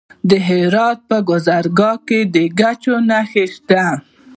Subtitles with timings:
[0.29, 3.83] د هرات په ګذره کې د ګچ نښې شته.